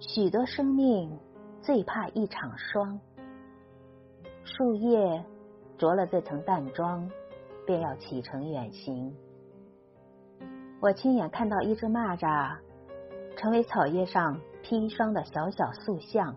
[0.00, 1.18] 许多生命
[1.60, 2.98] 最怕一场霜。
[4.44, 5.24] 树叶
[5.76, 7.10] 着了这层淡妆，
[7.66, 9.14] 便要启程远行。
[10.80, 12.56] 我亲眼看到一只蚂蚱
[13.36, 16.34] 成为草叶上砒霜的小小塑像。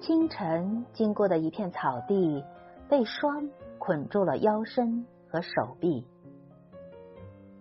[0.00, 2.44] 清晨经过的一片草地，
[2.88, 6.06] 被霜捆住了腰身和手臂。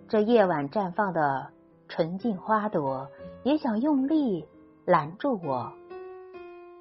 [0.07, 1.49] 这夜晚绽放的
[1.89, 3.09] 纯净花朵，
[3.43, 4.47] 也想用力
[4.85, 5.73] 拦住我，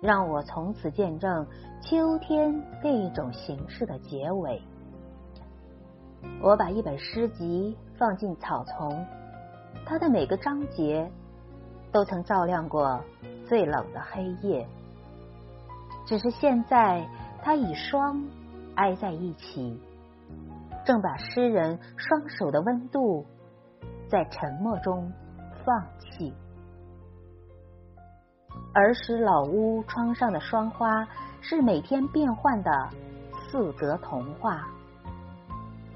[0.00, 1.46] 让我从此见证
[1.80, 4.62] 秋天另一种形式的结尾。
[6.42, 9.06] 我把一本诗集放进草丛，
[9.86, 11.10] 它的每个章节
[11.90, 13.00] 都曾照亮过
[13.48, 14.68] 最冷的黑夜。
[16.06, 17.08] 只是现在，
[17.42, 18.22] 它与霜
[18.74, 19.80] 挨在一起，
[20.84, 23.24] 正把诗人双手的温度
[24.08, 25.12] 在沉默中
[25.64, 26.32] 放弃。
[28.72, 31.06] 儿时老屋窗上的霜花，
[31.40, 32.70] 是每天变换的
[33.50, 34.66] 四格童话。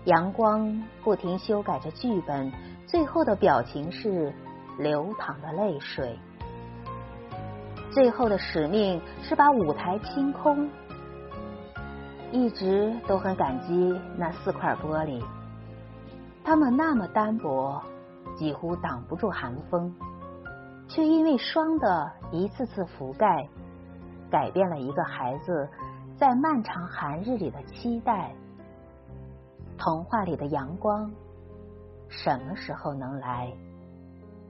[0.04, 2.52] 阳光不停修改着剧本，
[2.86, 4.32] 最后的表情是
[4.78, 6.18] 流淌的泪水。
[7.90, 10.68] 最后的使命是把舞台清空。
[12.30, 15.22] 一直都很感激那四块玻璃，
[16.42, 17.82] 它们那么单薄，
[18.42, 19.94] 几乎挡不住寒风，
[20.88, 23.48] 却因为霜的一次次覆盖，
[24.28, 25.68] 改变了一个孩子
[26.18, 28.34] 在漫长寒日里的期待。
[29.78, 31.08] 童话里的阳光
[32.08, 33.56] 什么时候能来？